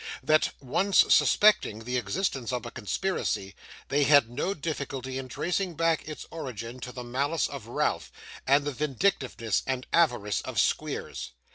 [0.23, 3.53] That, once suspecting the existence of a conspiracy,
[3.89, 8.11] they had no difficulty in tracing back its origin to the malice of Ralph,
[8.47, 11.33] and the vindictiveness and avarice of Squeers.